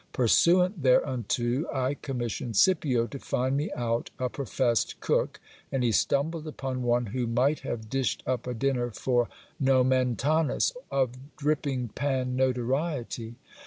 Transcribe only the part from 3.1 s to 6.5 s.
find me out a professed cook, and he stumbled